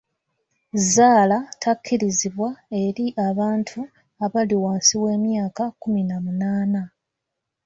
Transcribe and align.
Zzaala 0.83 1.37
takkirizibwa 1.61 2.49
eri 2.83 3.05
abantu 3.27 3.79
abali 4.25 4.55
wansi 4.63 4.93
w'emyaka 5.03 5.63
kkumi 5.71 6.01
na 6.09 6.17
munaana. 6.23 6.81